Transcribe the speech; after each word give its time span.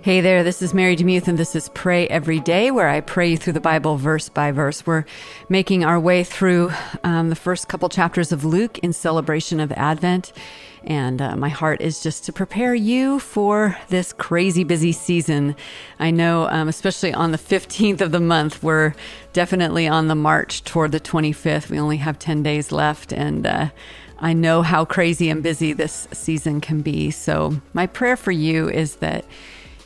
Hey 0.00 0.20
there, 0.20 0.42
this 0.42 0.62
is 0.62 0.74
Mary 0.74 0.96
DeMuth, 0.96 1.28
and 1.28 1.38
this 1.38 1.54
is 1.54 1.68
Pray 1.68 2.08
Every 2.08 2.40
Day, 2.40 2.72
where 2.72 2.88
I 2.88 3.00
pray 3.00 3.30
you 3.30 3.36
through 3.36 3.52
the 3.52 3.60
Bible 3.60 3.98
verse 3.98 4.28
by 4.28 4.50
verse. 4.50 4.84
We're 4.84 5.04
making 5.48 5.84
our 5.84 6.00
way 6.00 6.24
through 6.24 6.72
um, 7.04 7.28
the 7.28 7.36
first 7.36 7.68
couple 7.68 7.88
chapters 7.88 8.32
of 8.32 8.44
Luke 8.44 8.78
in 8.78 8.92
celebration 8.94 9.60
of 9.60 9.70
Advent. 9.72 10.32
And 10.82 11.22
uh, 11.22 11.36
my 11.36 11.50
heart 11.50 11.80
is 11.80 12.02
just 12.02 12.24
to 12.24 12.32
prepare 12.32 12.74
you 12.74 13.20
for 13.20 13.76
this 13.90 14.12
crazy 14.12 14.64
busy 14.64 14.90
season. 14.90 15.54
I 16.00 16.10
know, 16.10 16.48
um, 16.48 16.68
especially 16.68 17.14
on 17.14 17.30
the 17.30 17.38
15th 17.38 18.00
of 18.00 18.10
the 18.10 18.18
month, 18.18 18.60
we're 18.60 18.94
definitely 19.32 19.86
on 19.86 20.08
the 20.08 20.16
march 20.16 20.64
toward 20.64 20.90
the 20.90 21.00
25th. 21.00 21.70
We 21.70 21.78
only 21.78 21.98
have 21.98 22.18
10 22.18 22.42
days 22.42 22.72
left, 22.72 23.12
and 23.12 23.46
uh, 23.46 23.68
I 24.18 24.32
know 24.32 24.62
how 24.62 24.84
crazy 24.84 25.28
and 25.28 25.44
busy 25.44 25.74
this 25.74 26.08
season 26.12 26.60
can 26.60 26.80
be. 26.80 27.12
So, 27.12 27.60
my 27.72 27.86
prayer 27.86 28.16
for 28.16 28.32
you 28.32 28.68
is 28.68 28.96
that 28.96 29.26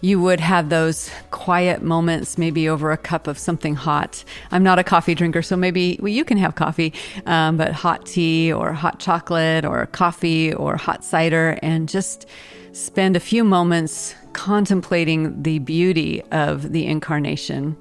you 0.01 0.21
would 0.21 0.41
have 0.41 0.69
those 0.69 1.11
quiet 1.31 1.83
moments, 1.83 2.39
maybe 2.39 2.69
over 2.69 2.93
a 2.93 2.97
cup 2.97 3.27
of 3.27 3.39
something 3.39 3.75
hot. 3.75 4.25
I'm 4.51 4.63
not 4.63 4.79
a 4.79 4.85
coffee 4.85 5.15
drinker, 5.15 5.43
so 5.43 5.57
maybe 5.57 5.99
well, 6.01 6.13
you 6.13 6.25
can 6.25 6.39
have 6.39 6.55
coffee, 6.55 6.93
um, 7.25 7.57
but 7.57 7.73
hot 7.73 8.07
tea 8.07 8.53
or 8.53 8.73
hot 8.73 8.99
chocolate 9.01 9.65
or 9.65 9.87
coffee 9.87 10.53
or 10.53 10.77
hot 10.77 11.05
cider, 11.05 11.59
and 11.63 11.89
just 11.89 12.27
spend 12.73 13.17
a 13.17 13.21
few 13.21 13.43
moments 13.43 14.15
contemplating 14.33 15.43
the 15.43 15.59
beauty 15.61 16.23
of 16.31 16.73
the 16.73 16.87
incarnation. 16.87 17.77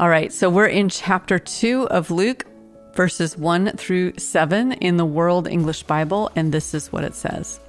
All 0.00 0.08
right, 0.08 0.32
so 0.32 0.50
we're 0.50 0.66
in 0.66 0.88
chapter 0.88 1.38
two 1.38 1.86
of 1.88 2.10
Luke, 2.10 2.44
verses 2.94 3.38
one 3.38 3.70
through 3.76 4.18
seven 4.18 4.72
in 4.72 4.96
the 4.96 5.04
World 5.04 5.46
English 5.46 5.84
Bible, 5.84 6.30
and 6.34 6.52
this 6.52 6.74
is 6.74 6.92
what 6.92 7.04
it 7.04 7.14
says. 7.14 7.60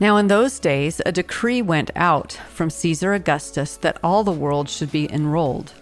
Now, 0.00 0.16
in 0.16 0.26
those 0.26 0.58
days, 0.58 1.00
a 1.06 1.12
decree 1.12 1.62
went 1.62 1.90
out 1.94 2.32
from 2.48 2.68
Caesar 2.68 3.14
Augustus 3.14 3.76
that 3.76 3.98
all 4.02 4.24
the 4.24 4.32
world 4.32 4.68
should 4.68 4.90
be 4.90 5.10
enrolled. 5.12 5.72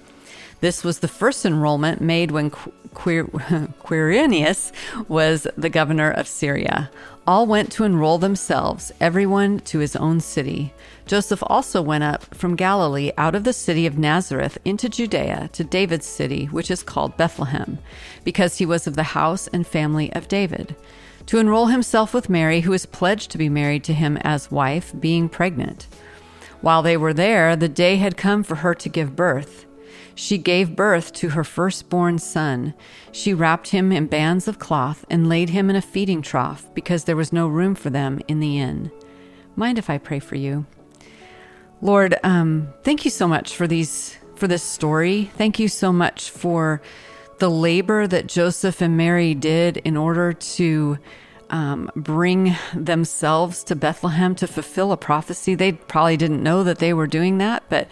This 0.60 0.84
was 0.84 0.98
the 0.98 1.08
first 1.08 1.44
enrollment 1.44 2.00
made 2.00 2.30
when 2.30 2.50
Quir- 2.50 3.24
Quirinius 3.82 4.70
was 5.08 5.46
the 5.56 5.70
governor 5.70 6.10
of 6.10 6.28
Syria. 6.28 6.90
All 7.26 7.46
went 7.46 7.72
to 7.72 7.84
enroll 7.84 8.18
themselves, 8.18 8.92
everyone 9.00 9.60
to 9.60 9.78
his 9.78 9.96
own 9.96 10.20
city. 10.20 10.74
Joseph 11.06 11.42
also 11.46 11.80
went 11.80 12.04
up 12.04 12.34
from 12.34 12.54
Galilee 12.54 13.12
out 13.16 13.34
of 13.34 13.44
the 13.44 13.52
city 13.52 13.86
of 13.86 13.98
Nazareth 13.98 14.58
into 14.64 14.88
Judea 14.88 15.48
to 15.52 15.64
David's 15.64 16.06
city, 16.06 16.46
which 16.46 16.70
is 16.70 16.82
called 16.82 17.16
Bethlehem, 17.16 17.78
because 18.22 18.58
he 18.58 18.66
was 18.66 18.86
of 18.86 18.94
the 18.94 19.14
house 19.14 19.48
and 19.48 19.66
family 19.66 20.12
of 20.12 20.28
David 20.28 20.76
to 21.26 21.38
enroll 21.38 21.66
himself 21.66 22.12
with 22.12 22.28
Mary, 22.28 22.60
who 22.60 22.70
was 22.70 22.86
pledged 22.86 23.30
to 23.30 23.38
be 23.38 23.48
married 23.48 23.84
to 23.84 23.94
him 23.94 24.16
as 24.18 24.50
wife, 24.50 24.92
being 24.98 25.28
pregnant. 25.28 25.86
While 26.60 26.82
they 26.82 26.96
were 26.96 27.12
there, 27.12 27.56
the 27.56 27.68
day 27.68 27.96
had 27.96 28.16
come 28.16 28.42
for 28.42 28.56
her 28.56 28.74
to 28.74 28.88
give 28.88 29.16
birth. 29.16 29.66
She 30.14 30.38
gave 30.38 30.76
birth 30.76 31.12
to 31.14 31.30
her 31.30 31.44
firstborn 31.44 32.18
son. 32.18 32.74
She 33.10 33.34
wrapped 33.34 33.68
him 33.68 33.92
in 33.92 34.06
bands 34.06 34.46
of 34.46 34.58
cloth 34.58 35.04
and 35.10 35.28
laid 35.28 35.50
him 35.50 35.70
in 35.70 35.76
a 35.76 35.82
feeding 35.82 36.22
trough 36.22 36.72
because 36.74 37.04
there 37.04 37.16
was 37.16 37.32
no 37.32 37.48
room 37.48 37.74
for 37.74 37.90
them 37.90 38.20
in 38.28 38.40
the 38.40 38.58
inn. 38.58 38.90
Mind 39.56 39.78
if 39.78 39.90
I 39.90 39.98
pray 39.98 40.18
for 40.18 40.36
you? 40.36 40.66
Lord, 41.80 42.14
um, 42.22 42.72
thank 42.84 43.04
you 43.04 43.10
so 43.10 43.26
much 43.26 43.56
for 43.56 43.66
these 43.66 44.16
for 44.36 44.48
this 44.48 44.62
story. 44.62 45.30
Thank 45.36 45.58
you 45.58 45.68
so 45.68 45.92
much 45.92 46.30
for 46.30 46.82
the 47.42 47.50
labor 47.50 48.06
that 48.06 48.28
Joseph 48.28 48.80
and 48.80 48.96
Mary 48.96 49.34
did 49.34 49.78
in 49.78 49.96
order 49.96 50.32
to 50.32 50.96
um, 51.50 51.90
bring 51.96 52.54
themselves 52.72 53.64
to 53.64 53.74
Bethlehem 53.74 54.36
to 54.36 54.46
fulfill 54.46 54.92
a 54.92 54.96
prophecy. 54.96 55.56
They 55.56 55.72
probably 55.72 56.16
didn't 56.16 56.44
know 56.44 56.62
that 56.62 56.78
they 56.78 56.94
were 56.94 57.08
doing 57.08 57.38
that, 57.38 57.64
but 57.68 57.88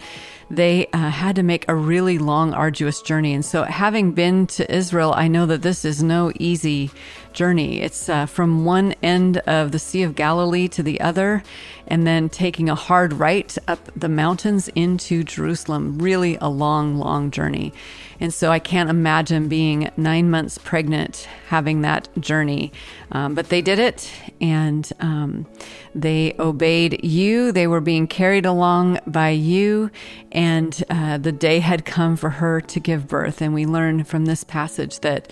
they 0.49 0.87
uh, 0.93 1.09
had 1.09 1.35
to 1.35 1.43
make 1.43 1.65
a 1.67 1.75
really 1.75 2.17
long, 2.17 2.53
arduous 2.53 3.01
journey. 3.01 3.33
And 3.33 3.43
so, 3.43 3.63
having 3.63 4.13
been 4.13 4.47
to 4.47 4.73
Israel, 4.73 5.13
I 5.13 5.27
know 5.27 5.45
that 5.47 5.63
this 5.63 5.83
is 5.83 6.01
no 6.01 6.31
easy 6.39 6.89
journey. 7.33 7.81
It's 7.81 8.09
uh, 8.09 8.25
from 8.25 8.65
one 8.65 8.93
end 9.01 9.37
of 9.39 9.71
the 9.71 9.79
Sea 9.79 10.03
of 10.03 10.15
Galilee 10.15 10.67
to 10.69 10.83
the 10.83 10.99
other, 11.01 11.43
and 11.87 12.05
then 12.05 12.29
taking 12.29 12.69
a 12.69 12.75
hard 12.75 13.13
right 13.13 13.57
up 13.67 13.89
the 13.95 14.09
mountains 14.09 14.67
into 14.69 15.23
Jerusalem. 15.23 15.99
Really 15.99 16.37
a 16.41 16.49
long, 16.49 16.97
long 16.97 17.31
journey. 17.31 17.73
And 18.21 18.31
so 18.31 18.51
I 18.51 18.59
can't 18.59 18.91
imagine 18.91 19.47
being 19.47 19.89
nine 19.97 20.29
months 20.29 20.59
pregnant 20.59 21.27
having 21.47 21.81
that 21.81 22.07
journey. 22.19 22.71
Um, 23.11 23.33
but 23.33 23.49
they 23.49 23.63
did 23.63 23.79
it 23.79 24.11
and 24.39 24.89
um, 24.99 25.47
they 25.95 26.35
obeyed 26.37 27.03
you. 27.03 27.51
They 27.51 27.65
were 27.65 27.81
being 27.81 28.05
carried 28.05 28.45
along 28.45 28.99
by 29.07 29.29
you. 29.29 29.89
And 30.31 30.83
uh, 30.87 31.17
the 31.17 31.31
day 31.31 31.61
had 31.61 31.83
come 31.83 32.15
for 32.15 32.29
her 32.29 32.61
to 32.61 32.79
give 32.79 33.07
birth. 33.07 33.41
And 33.41 33.55
we 33.55 33.65
learn 33.65 34.03
from 34.03 34.25
this 34.25 34.43
passage 34.43 34.99
that 34.99 35.31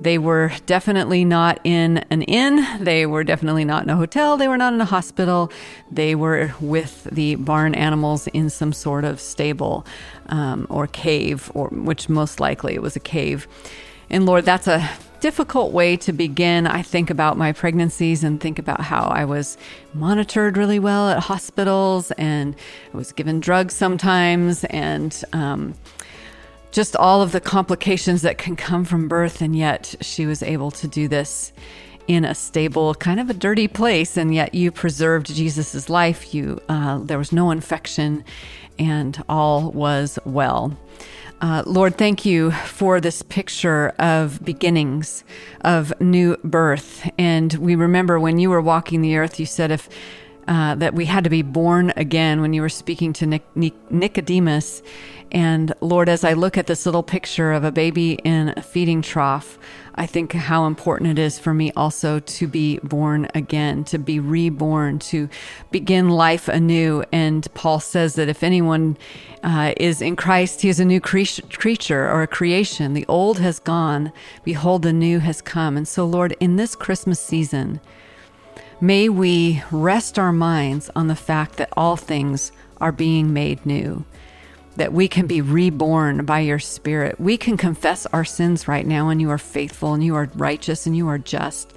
they 0.00 0.18
were 0.18 0.52
definitely 0.66 1.24
not 1.24 1.60
in 1.64 1.98
an 2.10 2.22
inn. 2.22 2.66
They 2.80 3.06
were 3.06 3.24
definitely 3.24 3.64
not 3.64 3.84
in 3.84 3.90
a 3.90 3.96
hotel. 3.96 4.36
They 4.36 4.48
were 4.48 4.58
not 4.58 4.72
in 4.72 4.80
a 4.80 4.84
hospital. 4.84 5.52
They 5.90 6.14
were 6.14 6.52
with 6.60 7.04
the 7.04 7.36
barn 7.36 7.74
animals 7.74 8.26
in 8.28 8.50
some 8.50 8.72
sort 8.72 9.04
of 9.04 9.20
stable 9.20 9.86
um, 10.26 10.66
or 10.68 10.86
cave, 10.86 11.50
or 11.54 11.68
which 11.68 12.08
most 12.08 12.40
likely 12.40 12.74
it 12.74 12.82
was 12.82 12.96
a 12.96 13.00
cave. 13.00 13.46
And 14.10 14.26
Lord, 14.26 14.44
that's 14.44 14.66
a 14.66 14.88
difficult 15.20 15.72
way 15.72 15.96
to 15.96 16.12
begin. 16.12 16.66
I 16.66 16.82
think 16.82 17.08
about 17.08 17.38
my 17.38 17.52
pregnancies 17.52 18.22
and 18.22 18.38
think 18.38 18.58
about 18.58 18.80
how 18.80 19.04
I 19.04 19.24
was 19.24 19.56
monitored 19.94 20.58
really 20.58 20.78
well 20.78 21.08
at 21.08 21.18
hospitals 21.18 22.10
and 22.12 22.54
I 22.92 22.96
was 22.96 23.10
given 23.12 23.40
drugs 23.40 23.72
sometimes 23.72 24.64
and 24.64 25.18
um, 25.32 25.74
just 26.74 26.96
all 26.96 27.22
of 27.22 27.30
the 27.30 27.40
complications 27.40 28.22
that 28.22 28.36
can 28.36 28.56
come 28.56 28.84
from 28.84 29.06
birth. 29.06 29.40
And 29.40 29.54
yet 29.54 29.94
she 30.00 30.26
was 30.26 30.42
able 30.42 30.72
to 30.72 30.88
do 30.88 31.06
this 31.06 31.52
in 32.08 32.24
a 32.24 32.34
stable, 32.34 32.94
kind 32.96 33.20
of 33.20 33.30
a 33.30 33.34
dirty 33.34 33.68
place. 33.68 34.16
And 34.16 34.34
yet 34.34 34.54
you 34.54 34.72
preserved 34.72 35.32
Jesus's 35.32 35.88
life. 35.88 36.34
You, 36.34 36.60
uh, 36.68 36.98
there 36.98 37.16
was 37.16 37.32
no 37.32 37.52
infection 37.52 38.24
and 38.76 39.22
all 39.28 39.70
was 39.70 40.18
well. 40.24 40.76
Uh, 41.40 41.62
Lord, 41.64 41.96
thank 41.96 42.24
you 42.24 42.50
for 42.50 43.00
this 43.00 43.22
picture 43.22 43.90
of 44.00 44.44
beginnings, 44.44 45.22
of 45.60 45.92
new 46.00 46.36
birth. 46.42 47.08
And 47.18 47.52
we 47.54 47.76
remember 47.76 48.18
when 48.18 48.38
you 48.38 48.50
were 48.50 48.60
walking 48.60 49.00
the 49.00 49.16
earth, 49.16 49.38
you 49.38 49.46
said 49.46 49.70
if 49.70 49.88
uh, 50.46 50.74
that 50.76 50.94
we 50.94 51.06
had 51.06 51.24
to 51.24 51.30
be 51.30 51.42
born 51.42 51.92
again 51.96 52.40
when 52.40 52.52
you 52.52 52.62
were 52.62 52.68
speaking 52.68 53.12
to 53.14 53.26
Nic- 53.26 53.56
Nic- 53.56 53.90
Nicodemus. 53.90 54.82
And 55.32 55.72
Lord, 55.80 56.08
as 56.08 56.22
I 56.22 56.34
look 56.34 56.56
at 56.56 56.66
this 56.66 56.86
little 56.86 57.02
picture 57.02 57.52
of 57.52 57.64
a 57.64 57.72
baby 57.72 58.12
in 58.24 58.54
a 58.56 58.62
feeding 58.62 59.02
trough, 59.02 59.58
I 59.96 60.06
think 60.06 60.32
how 60.32 60.66
important 60.66 61.10
it 61.10 61.20
is 61.20 61.38
for 61.38 61.54
me 61.54 61.72
also 61.76 62.20
to 62.20 62.46
be 62.46 62.78
born 62.82 63.28
again, 63.34 63.84
to 63.84 63.98
be 63.98 64.20
reborn, 64.20 64.98
to 65.00 65.28
begin 65.70 66.08
life 66.08 66.48
anew. 66.48 67.04
And 67.12 67.46
Paul 67.54 67.80
says 67.80 68.14
that 68.14 68.28
if 68.28 68.42
anyone 68.42 68.96
uh, 69.42 69.72
is 69.76 70.02
in 70.02 70.16
Christ, 70.16 70.62
he 70.62 70.68
is 70.68 70.80
a 70.80 70.84
new 70.84 71.00
cre- 71.00 71.42
creature 71.50 72.08
or 72.08 72.22
a 72.22 72.28
creation. 72.28 72.94
The 72.94 73.06
old 73.06 73.38
has 73.38 73.58
gone, 73.58 74.12
behold, 74.44 74.82
the 74.82 74.92
new 74.92 75.20
has 75.20 75.40
come. 75.40 75.76
And 75.76 75.86
so, 75.86 76.04
Lord, 76.04 76.36
in 76.40 76.56
this 76.56 76.74
Christmas 76.76 77.20
season, 77.20 77.80
May 78.84 79.08
we 79.08 79.62
rest 79.70 80.18
our 80.18 80.30
minds 80.30 80.90
on 80.94 81.06
the 81.06 81.16
fact 81.16 81.56
that 81.56 81.72
all 81.74 81.96
things 81.96 82.52
are 82.82 82.92
being 82.92 83.32
made 83.32 83.64
new 83.64 84.04
that 84.76 84.92
we 84.92 85.08
can 85.08 85.26
be 85.26 85.40
reborn 85.40 86.24
by 86.24 86.40
your 86.40 86.58
Spirit. 86.58 87.20
We 87.20 87.36
can 87.36 87.56
confess 87.56 88.06
our 88.06 88.24
sins 88.24 88.66
right 88.66 88.86
now, 88.86 89.08
and 89.08 89.20
you 89.20 89.30
are 89.30 89.38
faithful 89.38 89.94
and 89.94 90.04
you 90.04 90.14
are 90.14 90.28
righteous 90.34 90.86
and 90.86 90.96
you 90.96 91.08
are 91.08 91.18
just 91.18 91.72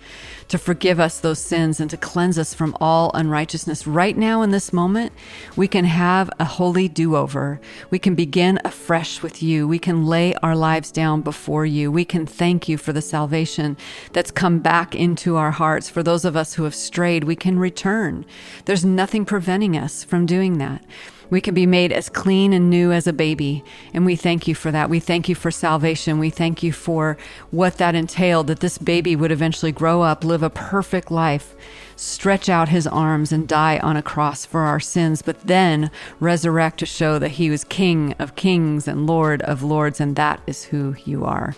to 0.48 0.58
forgive 0.58 1.00
us 1.00 1.20
those 1.20 1.40
sins 1.40 1.80
and 1.80 1.90
to 1.90 1.98
cleanse 1.98 2.38
us 2.38 2.54
from 2.54 2.76
all 2.80 3.12
unrighteousness. 3.14 3.86
Right 3.86 4.18
now, 4.18 4.42
in 4.42 4.52
this 4.52 4.72
moment, 4.72 5.12
we 5.56 5.68
can 5.68 5.86
have 5.86 6.30
a 6.40 6.46
holy 6.46 6.88
do 6.88 7.16
over. 7.16 7.60
We 7.90 8.00
can 8.00 8.16
begin 8.16 8.60
afresh 8.64 9.22
with 9.22 9.44
you. 9.44 9.68
We 9.68 9.80
can 9.80 10.06
lay 10.06 10.34
our 10.36 10.56
lives 10.56 10.92
down 10.92 11.22
before 11.22 11.66
you. 11.66 11.92
We 11.92 12.06
can 12.06 12.26
thank 12.26 12.70
you 12.70 12.78
for 12.78 12.94
the 12.94 13.02
salvation 13.02 13.78
that's 14.14 14.32
come 14.32 14.60
back 14.60 14.96
into 14.96 15.36
our 15.36 15.52
hearts. 15.52 15.90
For 15.90 16.02
those 16.02 16.24
of 16.24 16.38
us 16.38 16.54
who 16.54 16.64
have 16.64 16.76
strayed, 16.76 17.26
we 17.26 17.36
can 17.36 17.60
return. 17.60 18.26
There's 18.66 18.86
nothing 18.86 19.26
preventing 19.26 19.76
us 19.76 20.04
from 20.04 20.26
doing 20.26 20.60
that. 20.60 20.84
We 21.30 21.42
can 21.42 21.54
be 21.54 21.66
made 21.66 21.92
as 21.92 22.10
clean 22.10 22.54
and 22.54 22.70
new 22.70 22.92
as 22.92 23.08
a 23.08 23.14
baby. 23.14 23.64
And 23.94 24.06
we 24.06 24.16
thank 24.16 24.48
you 24.48 24.56
for 24.56 24.72
that. 24.72 24.90
We 24.90 25.00
thank 25.00 25.28
you 25.28 25.36
for 25.36 25.52
salvation. 25.52 26.20
We 26.20 26.30
thank 26.30 26.64
you 26.64 26.72
for 26.72 27.18
what 27.52 27.78
that 27.78 27.96
entailed 27.96 28.48
that 28.48 28.62
this 28.62 28.78
baby 28.78 29.16
would 29.16 29.32
eventually 29.32 29.72
grow 29.72 30.02
up, 30.02 30.24
live 30.24 30.44
a 30.44 30.50
perfect 30.50 31.12
life, 31.12 31.56
stretch 31.96 32.48
out 32.48 32.70
his 32.70 32.88
arms, 32.88 33.32
and 33.32 33.48
die 33.48 33.80
on 33.80 33.98
a 33.98 34.02
cross 34.02 34.46
for 34.46 34.62
our 34.62 34.80
sins, 34.80 35.22
but 35.22 35.48
then 35.48 35.92
resurrect 36.20 36.80
to 36.80 36.86
show 36.86 37.20
that 37.20 37.32
he 37.32 37.50
was 37.50 37.64
King 37.64 38.14
of 38.20 38.36
kings 38.36 38.88
and 38.88 39.08
Lord 39.08 39.42
of 39.42 39.64
lords. 39.64 40.00
And 40.00 40.16
that 40.16 40.42
is 40.48 40.64
who 40.66 40.96
you 41.06 41.26
are. 41.26 41.56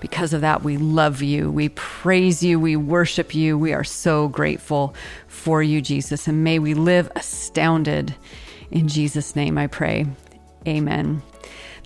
Because 0.00 0.32
of 0.32 0.42
that, 0.42 0.62
we 0.62 0.76
love 0.76 1.22
you. 1.22 1.50
We 1.50 1.70
praise 1.70 2.42
you. 2.42 2.60
We 2.60 2.76
worship 2.76 3.34
you. 3.34 3.58
We 3.58 3.72
are 3.72 3.84
so 3.84 4.28
grateful 4.28 4.94
for 5.26 5.62
you, 5.62 5.80
Jesus. 5.80 6.28
And 6.28 6.44
may 6.44 6.58
we 6.58 6.74
live 6.74 7.10
astounded 7.16 8.14
In 8.70 8.88
Jesus' 8.88 9.34
name 9.34 9.58
I 9.58 9.66
pray. 9.66 10.06
Amen. 10.66 11.22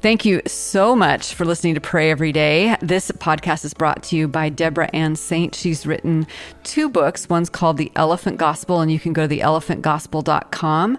Thank 0.02 0.24
you 0.24 0.42
so 0.46 0.96
much 0.96 1.34
for 1.34 1.44
listening 1.44 1.74
to 1.74 1.80
Pray 1.80 2.10
Every 2.10 2.32
Day. 2.32 2.76
This 2.82 3.12
podcast 3.12 3.64
is 3.64 3.72
brought 3.72 4.02
to 4.04 4.16
you 4.16 4.26
by 4.26 4.48
Deborah 4.48 4.90
Ann 4.92 5.14
Saint. 5.14 5.54
She's 5.54 5.86
written 5.86 6.26
two 6.64 6.88
books. 6.88 7.28
One's 7.28 7.48
called 7.48 7.76
The 7.76 7.92
Elephant 7.94 8.36
Gospel, 8.36 8.80
and 8.80 8.90
you 8.90 8.98
can 8.98 9.12
go 9.12 9.28
to 9.28 9.36
theelephantgospel.com. 9.36 10.98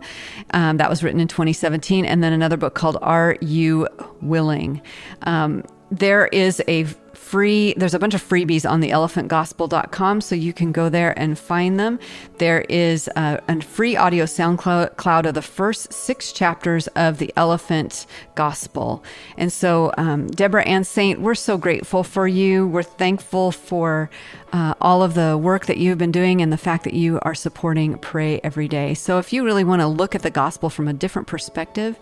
Um, 0.51 0.77
that 0.77 0.89
was 0.89 1.03
written 1.03 1.19
in 1.19 1.27
2017. 1.27 2.06
And 2.06 2.24
then 2.24 2.31
another 2.31 2.56
book 2.56 2.75
called 2.75 2.97
Are 3.01 3.36
You 3.41 3.89
Willing? 4.21 4.81
Um, 5.24 5.65
there 5.91 6.27
is 6.27 6.63
a 6.69 6.86
free 7.23 7.73
there's 7.77 7.93
a 7.93 7.99
bunch 7.99 8.13
of 8.13 8.21
freebies 8.21 8.69
on 8.69 8.81
the 8.81 8.89
elephantgospel.com 8.89 10.21
so 10.21 10.35
you 10.35 10.53
can 10.53 10.71
go 10.71 10.89
there 10.89 11.17
and 11.17 11.39
find 11.39 11.79
them. 11.79 11.99
There 12.37 12.61
is 12.69 13.07
a, 13.15 13.41
a 13.47 13.61
free 13.61 13.95
audio 13.95 14.25
soundcloud 14.25 15.25
of 15.25 15.33
the 15.33 15.41
first 15.41 15.93
six 15.93 16.31
chapters 16.33 16.87
of 16.89 17.17
the 17.17 17.33
elephant 17.37 18.05
gospel. 18.35 19.03
And 19.37 19.51
so 19.51 19.93
um, 19.97 20.27
deborah 20.27 20.65
ann 20.65 20.83
saint 20.83 21.21
we're 21.21 21.35
so 21.35 21.57
grateful 21.57 22.03
for 22.03 22.27
you. 22.27 22.67
We're 22.67 22.83
thankful 22.83 23.51
for 23.51 24.09
uh, 24.53 24.73
all 24.79 25.03
of 25.03 25.13
the 25.13 25.38
work 25.38 25.65
that 25.65 25.77
you've 25.77 25.97
been 25.97 26.11
doing 26.11 26.41
and 26.41 26.53
the 26.53 26.57
fact 26.57 26.85
that 26.85 26.94
you 26.94 27.19
are 27.23 27.35
supporting 27.35 27.97
pray 27.97 28.39
every 28.44 28.67
day 28.67 28.94
so 28.94 29.19
if 29.19 29.33
you 29.33 29.44
really 29.44 29.63
want 29.63 29.81
to 29.81 29.88
look 29.88 30.15
at 30.15 30.21
the 30.21 30.31
gospel 30.31 30.69
from 30.69 30.88
a 30.88 30.94
different 30.94 31.27
perspective 31.27 31.97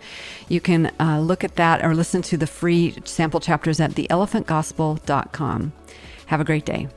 you 0.48 0.60
can 0.60 0.92
uh, 1.00 1.18
look 1.18 1.42
at 1.42 1.56
that 1.56 1.84
or 1.84 1.94
listen 1.94 2.22
to 2.22 2.36
the 2.36 2.46
free 2.46 2.94
sample 3.04 3.40
chapters 3.40 3.80
at 3.80 3.90
theelephantgospel.com 3.92 5.72
have 6.32 6.40
a 6.40 6.44
great 6.44 6.64
day. 6.64 6.88